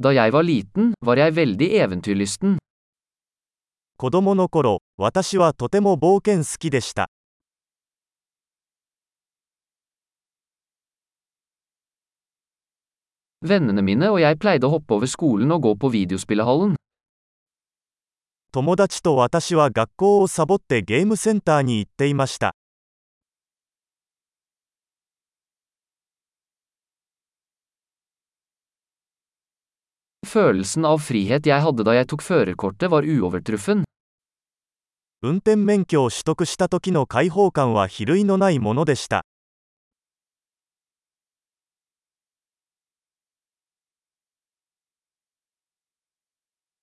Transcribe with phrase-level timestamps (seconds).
[0.00, 0.30] Da jeg
[3.96, 7.10] 子供の頃、私はとても冒険好きでした。
[18.52, 22.54] 友達と私は学校をサボってゲームセンターに行っていました。
[30.28, 33.84] Følelsen av frihet jeg hadde da jeg tok førerkortet var uovertruffen.
[35.22, 39.24] 運転免許を取得した時の解放感は比類のないものでした。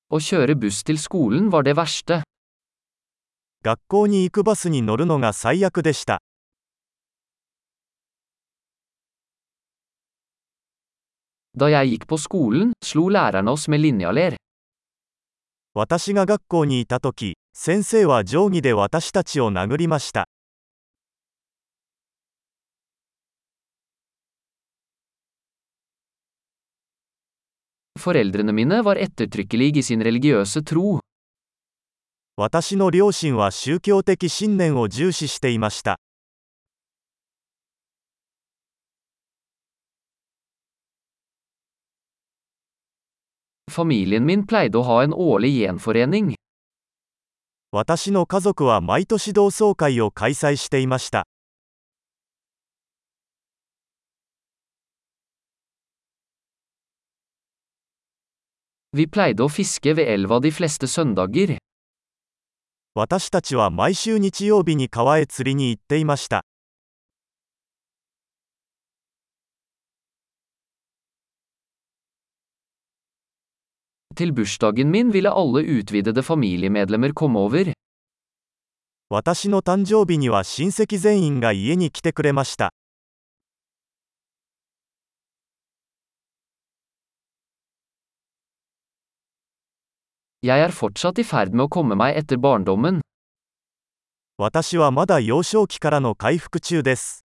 [0.10, 2.24] Å kjøre buss til skolen var det verste.
[3.62, 6.25] 学校に行くバスに乗るのが最悪でした。
[15.74, 20.28] 私が学校にいたとき、先生は定規で私たちを殴りました。
[32.36, 36.00] 私の両親は宗教的信念を重視していました。
[47.72, 51.28] 私の家族は毎年同窓会を開催していました。
[62.94, 66.46] 私たちは毎週日曜日に川へ釣りに行っていました。
[74.16, 77.74] Til bursdagen min ville alle utvidede familiemedlemmer komme over.
[79.10, 82.72] 私の誕生日には親戚全員が家に来てくれました。
[90.42, 93.02] Jeg er fortsatt i ferd med å komme meg etter barndommen.
[94.38, 97.25] 私はまだ幼少期からの回復中です。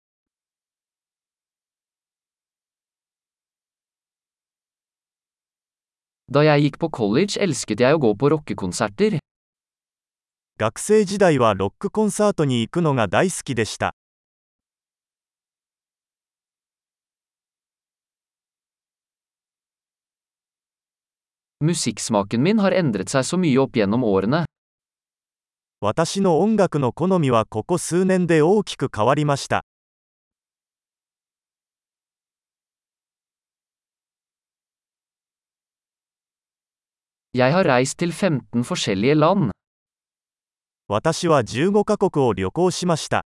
[10.59, 13.95] 学生時代はロックコンサートに行くのが大好きでした。
[25.81, 29.63] 私の音楽の好みはここ数年で大きく変わりました。
[37.36, 39.52] Jeg har reist til 15 forskjellige land.
[40.88, 43.24] 私は15カ国を旅行しました。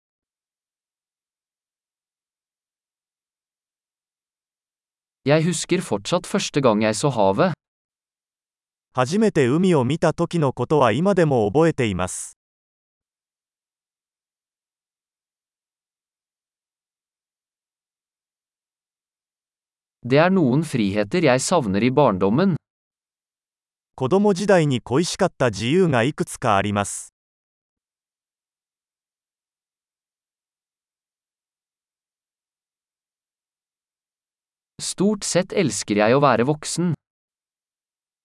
[5.26, 7.54] Jeg husker fortsatt første gang jeg så havet.
[8.94, 12.38] 初めて海を見た時のことは今でも覚えています。
[20.02, 22.56] Det er noen friheter jeg savner i barndommen.
[23.97, 27.15] 子供時代に恋しかった自由がいくつかあります。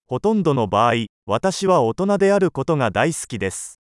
[0.07, 3.78] ほとんどの場合、私は大人であることが大好きです。